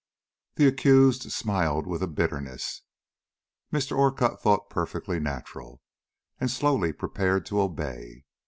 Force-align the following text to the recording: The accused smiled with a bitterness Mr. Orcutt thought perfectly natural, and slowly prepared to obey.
The 0.55 0.65
accused 0.65 1.31
smiled 1.31 1.85
with 1.85 2.01
a 2.01 2.07
bitterness 2.07 2.81
Mr. 3.71 3.95
Orcutt 3.95 4.41
thought 4.41 4.67
perfectly 4.67 5.19
natural, 5.19 5.79
and 6.39 6.49
slowly 6.49 6.91
prepared 6.91 7.45
to 7.45 7.61
obey. 7.61 8.25